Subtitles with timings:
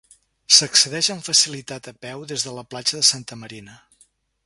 [0.59, 3.79] S'accedeix amb facilitat a peu des de la platja de Santa Marina.